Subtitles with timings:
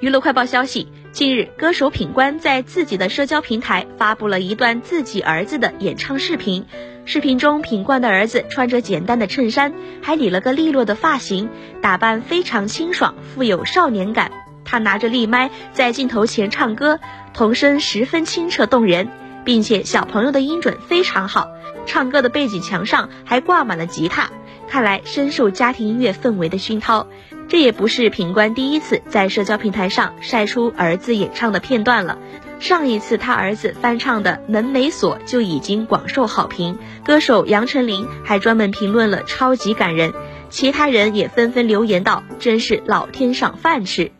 [0.00, 6.64] 娱乐快报消息，近日，歌手品冠在自己的社交平台发布了一段自己儿子的演唱视频。
[7.04, 11.50] 视频中，品冠的儿子穿着简单的衬衫，还理了个利落的发型，
[11.82, 14.32] 打扮非常清爽，富有少年感。
[14.64, 16.98] 他拿着立麦在镜头前唱歌，
[17.34, 19.10] 童声十分清澈动人，
[19.44, 21.46] 并且小朋友的音准非常好。
[21.84, 24.30] 唱歌的背景墙上还挂满了吉他。
[24.70, 27.08] 看来深受家庭音乐氛围的熏陶，
[27.48, 32.16] 这也不是品冠第一次在社交平台上晒出儿子演唱的片段了。
[32.60, 40.12] 上一次他儿子翻唱的《门没锁》就已经广受好评，歌手杨丞琳还专门评论了超级感人，
[40.50, 44.12] 其他人也纷纷留言道：“真是老天赏饭吃。”